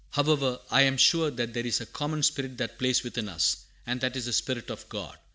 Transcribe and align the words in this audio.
"However, 0.13 0.59
I 0.71 0.81
am 0.81 0.97
sure 0.97 1.29
that 1.29 1.53
there 1.53 1.63
is 1.63 1.79
a 1.79 1.85
common 1.85 2.23
spirit 2.23 2.57
that 2.57 2.79
plays 2.79 3.03
within 3.03 3.29
us, 3.29 3.57
and 3.85 4.01
that 4.01 4.15
is 4.17 4.25
the 4.25 4.33
Spirit 4.33 4.71
of 4.71 4.89
God. 4.89 5.19